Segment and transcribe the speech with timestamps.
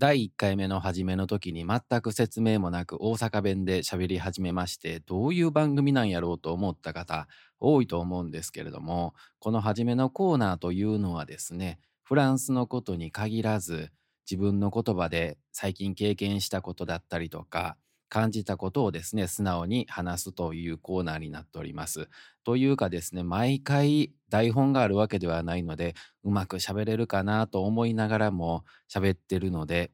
[0.00, 13.90] 第1回目の始めの時に全く説明もなく大阪弁で喋り始めましてどういう番組なんやろうと思った方多いと思うんですけれどもこの初めのコーナーというのはですねフランスのことに限らず
[14.24, 17.76] 自分の言葉で最近経験したことだったりとか
[18.10, 22.10] 感じたことをですね素直に話すというコーナーになっております。
[22.44, 25.94] というかですね毎回台本があるわけではないので
[26.24, 29.92] うまく喋れるかなと思いながらも喋ってるので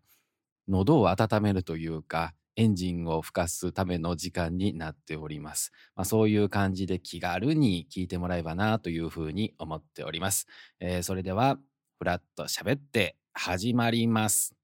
[0.66, 5.72] 喉を温めるというかエンジンを吹かすための時間になっております。
[5.94, 10.46] まあ、そういう感じで気軽に聞いてもらえばなというふうに思っております。
[10.80, 11.58] えー、それでは
[11.98, 14.56] フラット喋って始まります。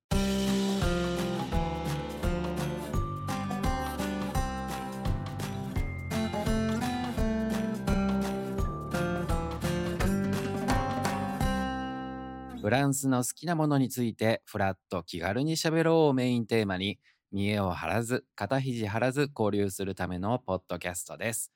[12.62, 17.00] フランスの好きなものについてフラット気軽にしゃべろうをメインテーマに
[17.32, 21.50] 見栄を張らず肩肘張らず交流するためのポッドキャストです。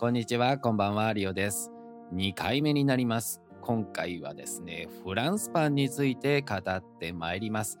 [0.00, 1.70] こんにちはこんばんはリオです。
[2.12, 3.40] 2回目になります。
[3.60, 7.78] 今回はですねフランスパンについて語ってまいります。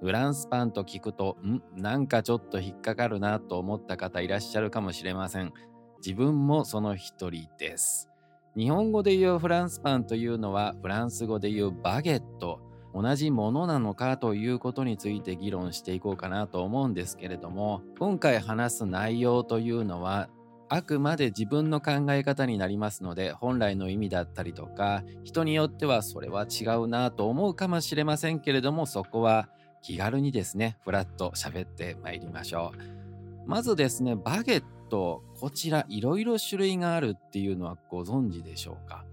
[0.00, 1.60] フランスパンと聞くとん？
[1.74, 5.52] なんかちょっと引っかかるなと思った方いらっしゃるかもしれません。
[5.96, 8.09] 自分もその一人です。
[8.56, 12.60] 日本語で言うフランスパンというのはフランス語で言うバゲット
[12.92, 20.28] 同じものなのかということについて議論していこうかなと思うんですけれども今回話す内容というのは
[20.68, 29.48] あくまで自分の考え方になりますので本来の意味だったりとか人によってはそれは違うなと思うかもしれませんけれどもそこは
[29.82, 33.48] 気軽にですねフラッと喋ってまいりましょう。
[33.48, 39.06] まずですねバゲットトこちらいろいろ種類があるっていうのはご存知でしょうか？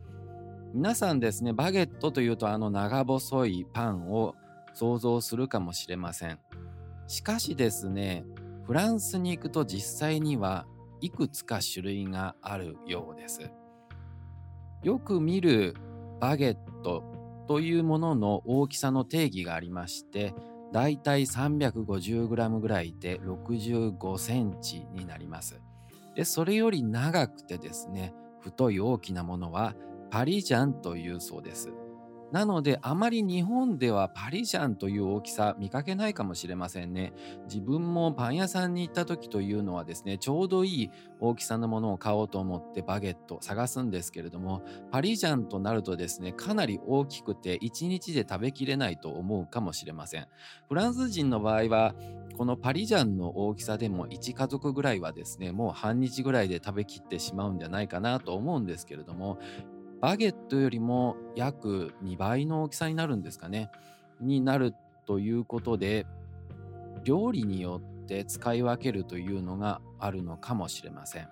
[0.73, 4.35] 皆さんですねバゲットというとあの長細いパンを
[4.73, 6.39] 想像するかもしれません。
[7.07, 8.25] しかしですね
[8.65, 10.65] フランスに行くと実際には
[10.99, 13.49] いくつか種類があるようです。
[14.83, 15.75] よく見る
[16.19, 17.03] バゲット
[17.47, 20.33] というものの大きさの定義がありまして
[20.71, 25.61] だいたい 350g ぐらいで65センチになります。
[26.15, 29.75] でそれより長くてですね太い大きなものは
[30.09, 31.71] パリジャンというそうです。
[32.31, 37.13] なのであまり日本ではパリジャンという大きさ見かけないかもしれませんね。
[37.45, 44.61] 自分もパン屋さんに行った時というのはですねちょうどいい大きさのものを買おうと思ってバゲット探すんですけれども
[44.91, 50.27] パリジャンとなるとですねかなり大きくて1日で食べきれないと思うかもしれません。
[50.67, 51.95] フランス人の場合は
[52.37, 59.39] このパリジャンの大きさでも1家族ぐらいはですねもう半日ぐらいで食べきってしまうんじゃないかなと思うんですけれども
[60.01, 63.71] バゲットよりも約2倍の大きさになるんですかね。
[64.21, 64.73] になる
[65.05, 66.05] ということで
[67.03, 71.29] 料理によって使い分けるというのがあるのかもしれません。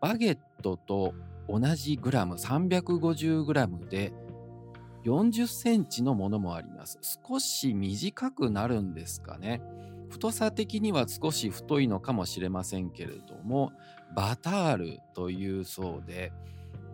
[0.00, 1.14] バゲットと
[1.48, 4.12] 同じグラム350グラムで
[5.04, 6.98] 40センチのものもあります。
[7.02, 9.62] 少し短くなるんですかね。
[10.08, 13.72] 太さ的には少し太いのかもしれませんけれども
[14.14, 16.32] バタールというそうで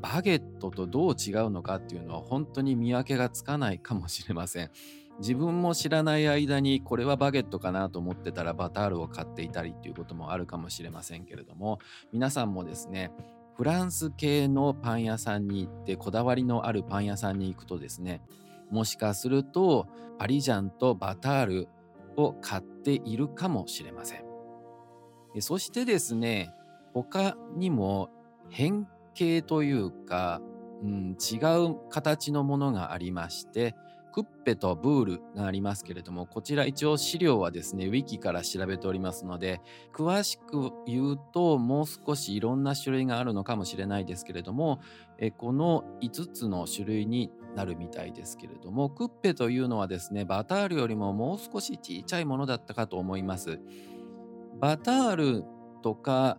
[0.02, 4.70] バゲットとどう違うのかっていうのは本当に見分けがつかないかもしれません。
[5.18, 11.78] 自分も知らない間にこれはバゲットかなと思ってたらバタールを買っていたりっていうこともあるかもしれませんけれども
[12.12, 13.12] 皆さんもですね
[13.56, 18.22] フランス系のパン屋さんに行ってこだわりのあるパン屋さんに行くとですね
[18.70, 19.86] もしかすると
[20.18, 21.68] パリジャンとバタール
[22.16, 24.24] を買っているかもしれません
[25.40, 26.52] そしてですね
[26.94, 28.10] 他にも
[28.48, 30.40] 変系というか、
[30.82, 31.36] うん、違
[31.70, 33.74] う形のものがありまして
[34.12, 39.60] クッペとブールがありますけれどもこちら一応資料はですねウィキから調べておりますので
[39.94, 44.80] 詳しく言うともう少しいろんな種類があるのかもしれないですけれども
[45.18, 53.60] えこの5つの種類になるみたいですけれどもクッペというのはですねバタールよりももう少し小さいものだったかと思います。
[54.60, 55.44] バタール
[55.82, 56.38] とか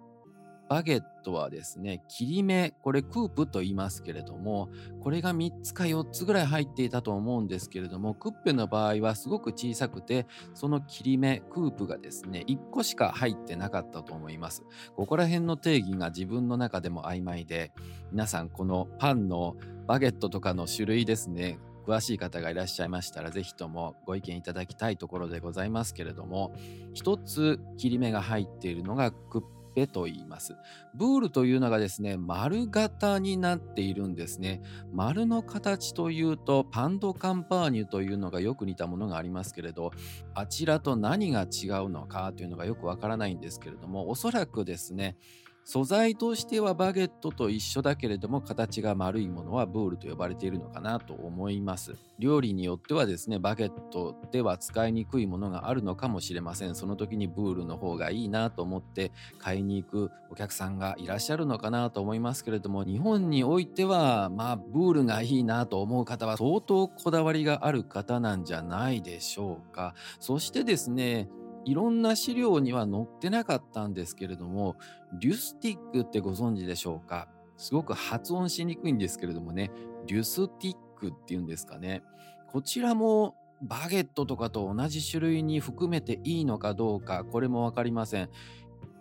[0.69, 4.69] バゲットはですね、切り目、これクープと言いますけれども、
[5.01, 14.63] これが3つか4つぐらい入っていたと思うんですけれども、クッペの場合はすごく小さくて、その切り目、クープがですね、1個しか入ってなかったと思います。
[14.95, 17.71] ここら辺の定義が自分の中でも曖昧で、
[18.11, 19.55] 皆さんこのパンの
[19.87, 26.53] バゲットとかの種類ですね、詳しい方がいらっしゃいましたら、ぜひともご意見いただきたいところでございますけれども、
[26.93, 29.41] 一つ切り目が入っているのがクッ
[29.75, 30.55] ペと言います。
[30.93, 34.61] ブールというのがですね、丸型になっているんですね。
[34.91, 39.91] 丸の形というと、パンドカンパーニュというのがよく似たものがありますけれど、
[40.33, 45.17] あちらと何が違うのかというのがよくわからないんですけれども、おそらくですね、
[45.65, 51.95] 素材としてはバゲットと一緒だけれども形が丸いものはブールと呼ばれているのかなと思います。
[52.19, 56.75] 料理によってはですねバゲットでは使いにくいものがあるのかもしれません。
[56.75, 69.95] その時にブールの方がいいなと思って買いに行くお客さんがいらっしゃるのかなと思いますけれども日本においてはまあブールがいいなと思う方は相当こだわりがある方なんじゃないでしょうか。
[70.19, 71.29] そしてですね
[71.65, 74.75] いろんな資料には載ってなかったんですけれども、
[75.19, 77.27] リュスティックってご存知でしょうか？
[77.57, 79.71] すごく発音しにくいんですけれどもね、
[80.07, 82.03] リュスティックっていうんですかね。
[82.51, 88.29] こちらもバゲットとかと同じ種類に含めていいのかどうか、これも分かりません。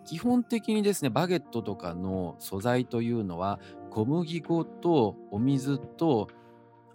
[0.05, 6.29] 基本的にですね、バゲットとかの素材というのは、小麦粉とお水と、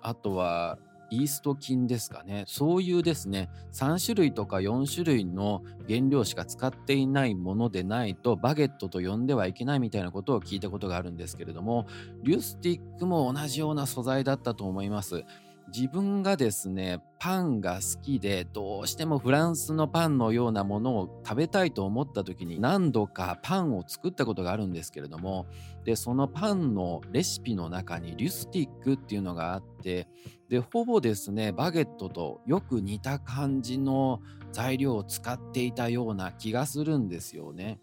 [0.01, 0.79] あとは
[1.11, 2.45] イースト菌ですかね。
[2.47, 11.87] そういうですね、3種類とか4種類の原料しか使っていないものでないと、バゲットと呼んではいけないみたいなことを聞いたことがあるんですけれども、
[12.23, 15.25] リュスティックも同じような素材だったと思います。
[15.75, 25.47] 自分がですね、パンが好きで、どうしてもフランスのパンのようなものを食べたいと思った時に何度かパンを作ったことがあるんですけれども、
[25.85, 30.09] で、そのパンのレシピの中にリュスティックっていうのがあって、
[30.49, 34.21] で、ほぼですね、バゲットとよく似た感じの
[34.53, 37.79] 材料を使っていたような気がするんですよね。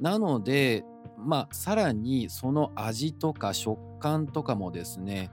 [0.00, 0.84] なので、
[1.16, 5.30] まあ、さらにその味とか食感とかもですね、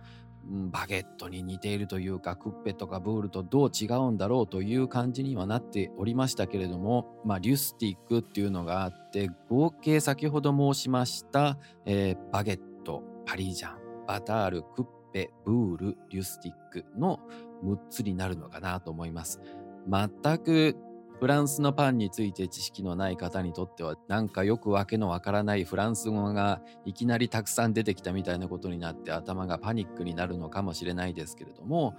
[0.72, 17.20] バゲットに似ているというかクッペとかブールとどう違うんだろうという感じにはなっておりましたけれども、まあ、リュスティックっていうのがあって合計先ほど申しました、えー、バゲットパリジャンバタールクッペブールリュスティックの
[17.64, 19.40] 6つになるのかなと思います。
[19.88, 20.10] 全
[20.40, 20.76] く
[21.22, 31.94] フランスのパンについて知識のない方にとってはなんかよくわけのわからないフランス語がいきなりたくさん出てきたみたいなことになって頭がパニックになるのかもしれないですけれども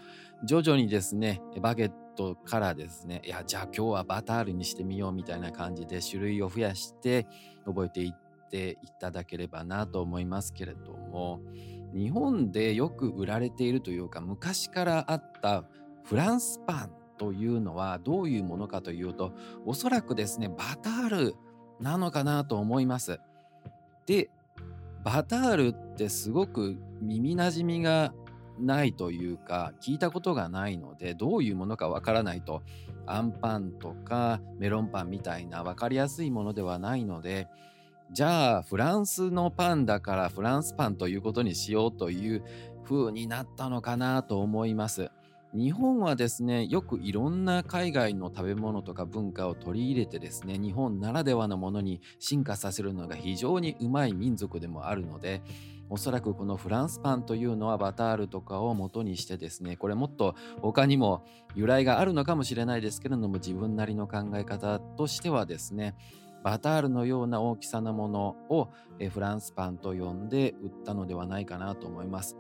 [0.45, 7.29] 徐々にですねバゲットからですねいやじゃあ今日はバタールにしてみようみたいな感じで種類を増やして
[7.65, 11.41] 覚えていっていただければなと思いますけれども
[11.95, 15.63] 日本でよく売られているというか昔からあった
[16.03, 19.33] フランスパンというのはどういうものかというと
[19.65, 21.37] おそらくですねバタール
[21.79, 23.21] なのかなと思います。
[24.07, 24.29] で
[25.05, 28.13] バタールってすごく耳なじみが
[28.59, 32.63] ないというか聞いたことがないのでどういうものかわからないと
[33.07, 37.47] アンパンとかメロンパンみたいな分かりやすいものではないので
[38.11, 42.43] じゃあフランスのパンだからフランスパンということにしようという
[42.85, 45.13] 風になったのかなと思います。
[45.55, 55.43] 日本はですねよくいろんな海外の食べ物とか文化を取り入れてですね日本ならではのものに進化させるのが非常にうまい民族でもあるので
[55.91, 61.23] おそらくこのフランスパンというのはバタールとかを元にしてですねこれもっと他にも
[61.55, 65.95] 由来があるのかもしれないですけれども自分なりの考え方としてはですね
[66.43, 68.71] バタールのような大きさのものを
[69.11, 72.37] フランスパンと呼んで売ったのではないかなと思います。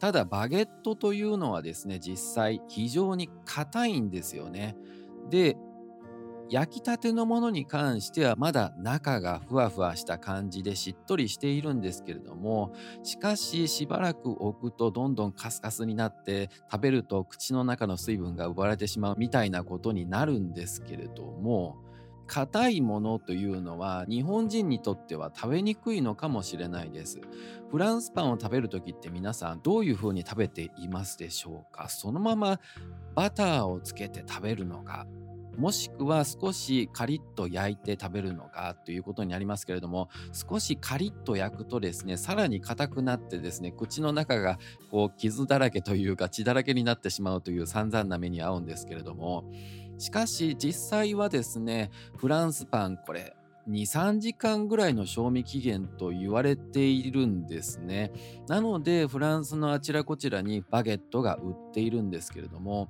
[0.00, 4.76] ただバゲットというのはですね実際非常に硬いんですよね。
[5.28, 5.56] で
[6.48, 12.72] 焼きたてのものに関してはまだ中がふわふわした感じでしっとりしているんですけれども
[13.04, 21.76] しかししばらく置くとどんどんカスカスになって食べると口の中の水分が奪われてしまうみたいなことになるんですけれども
[22.32, 27.20] 硬いものというのは日本人にとっては食べにくいのかもしれないです。
[27.72, 31.88] フランスパンを食べる時って皆さんどういう風に食べていますでしょうか？
[31.88, 32.60] そのまま
[33.16, 35.08] バターをつけて食べるのか？
[35.58, 38.76] もしくは少しカリッと焼いて食べるのか？
[38.84, 44.60] ということになりますけれども少しカリッと焼くとですねさらに硬くなってですね口の中が
[44.92, 49.44] こう傷だらけというか血だらけになってしまうという散々な目に遭うんですけれども
[50.00, 53.36] しかし実際はですねフランスパンこれ
[53.68, 58.10] 23時間ぐらいの賞味期限と言われているんですね。
[58.48, 62.88] なのでフランスのあちらこちらにバゲットが売っているんですけれども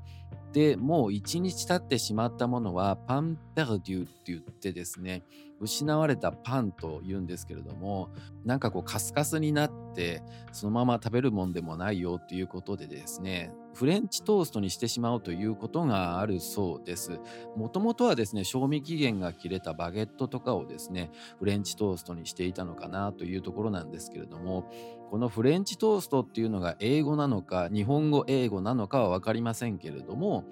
[0.52, 5.22] でもう1日経ってしまったものはパンペルデュって言ってですね
[5.60, 8.08] 失われたパンと言うんですけれども
[8.44, 10.22] なんかこうカスカスになって
[10.52, 17.20] そのまま食べるもんでもないよということでですねフレンチトーストにしてしまうということがあるそうです。
[17.56, 24.70] もともとはですね、賞味期限が切れたバゲットとかをですね、フレンチトーストにしていたのかなというところなんですけれども、
[25.10, 30.44] このフレンチトーストっていうのが英語なのか、日本語英語なのかなのかは分かりませんけれども、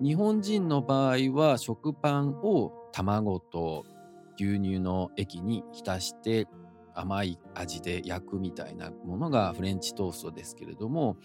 [0.00, 3.84] 日本人の場合は食パンを卵と
[4.36, 6.46] 牛乳の液に浸して
[6.94, 11.16] 甘い味で焼くみたいなものがフレンチトーストですけれども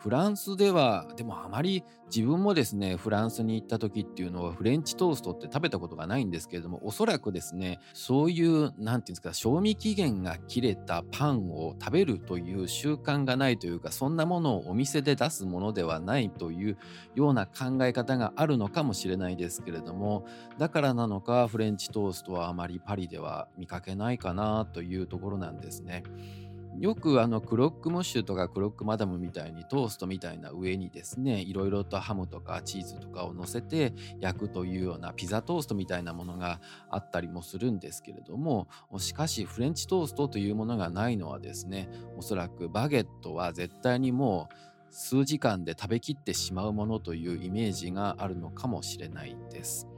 [0.00, 16.78] フランスではでもあまり自分もですねフランスに行った時っていうのはフレンチトーストって食べたことがないんですけれどもおそらくですねそういう何て言うんですか賞味期限が切れたパンを食べるという習慣がないというかそんなものをお店で出すものではないという
[17.14, 20.24] ような考え方があるのかもしれないですけれども
[20.56, 26.04] だからなのかフレンチトーストはあまりパリでは見かけないかなというところなんですね。
[26.78, 44.54] よくあのクロックムッシュとかクロックマダムみたいにトーストみたいな上にですねいろいろとハムとかチーズとかを乗せて焼くというようなピザトーストみたいなものがあったりもするんですけれどもしかしフレンチトーストというものがないのはですねおそらくバゲットは絶対にもう
[44.90, 49.88] 数時間で食べきってしまうものというイメージがあるのかもしれないです。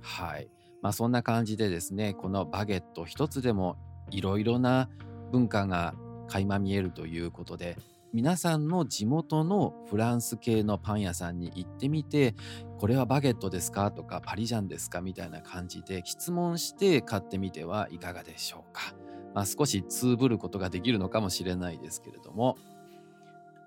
[0.00, 0.48] はい。
[0.80, 3.76] まあそんな感じでですねこのバゲット一つでも
[4.10, 4.88] いろいろな
[5.32, 5.94] 文化が
[6.28, 7.76] 垣間見えるということで
[8.12, 12.34] 皆さんの地元のフランス系のパン屋さんに行ってみて
[12.78, 18.94] これはバゲットですかとかパリジャンですかみたいな感じで質問して買ってみてはいかがでしょうか、
[19.34, 22.56] まあ、少しつぶることができるのかもしれないですけれども。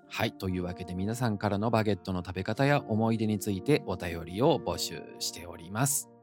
[0.08, 6.15] はいというわけで皆さんからのバゲットの食べ方や思い出についてお便りを募集しております。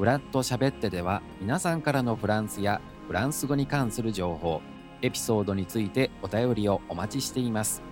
[0.00, 4.62] フラット喋ってでは皆さんからのフランスやフランス語に関する情報、
[5.02, 7.82] エピソードについてお便りをお待ちしています。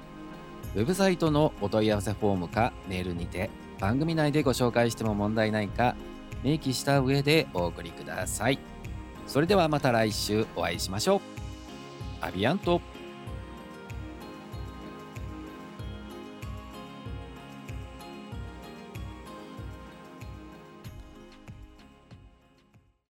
[0.75, 5.97] ウェブサイトのお問い合わせフォームかメールにて番組内でご紹介しても問題ないか
[6.43, 8.59] 明記した上でお送りください。
[9.27, 11.21] それではまた来週お会いしましょう。
[12.23, 12.81] アビアント